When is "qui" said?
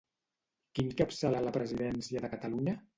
0.73-0.85